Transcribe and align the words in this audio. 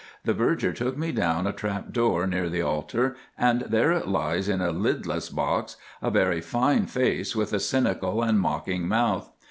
The 0.25 0.33
verger 0.33 0.73
took 0.73 0.97
me 0.97 1.11
down 1.11 1.45
a 1.45 1.53
trap 1.53 1.93
door 1.93 2.25
near 2.25 2.49
the 2.49 2.63
altar, 2.63 3.15
and 3.37 3.61
there 3.61 3.91
it 3.91 4.07
lies 4.07 4.49
in 4.49 4.59
a 4.59 4.71
lidless 4.71 5.29
box, 5.29 5.75
a 6.01 6.09
very 6.09 6.41
fine 6.41 6.87
face, 6.87 7.35
with 7.35 7.53
a 7.53 7.59
cynical 7.59 8.23
and 8.23 8.39
mocking 8.39 8.87
mouth. 8.87 9.29